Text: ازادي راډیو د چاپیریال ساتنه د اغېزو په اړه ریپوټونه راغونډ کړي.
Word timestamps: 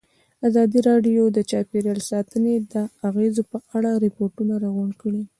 ازادي 0.47 0.79
راډیو 0.89 1.23
د 1.31 1.37
چاپیریال 1.51 1.99
ساتنه 2.11 2.51
د 2.73 2.75
اغېزو 3.09 3.41
په 3.51 3.57
اړه 3.75 3.91
ریپوټونه 4.05 4.53
راغونډ 4.63 4.93
کړي. 5.01 5.21